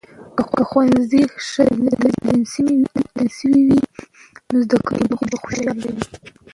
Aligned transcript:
که 0.53 0.61
ښوونځي 0.69 1.21
ښه 1.47 1.63
تنظیم 2.23 2.77
شوي 3.37 3.61
وي، 3.67 3.81
نو 4.51 4.57
زده 4.65 4.77
کونکې 4.87 5.25
به 5.29 5.37
خوشاله 5.43 5.73
وي. 5.81 5.93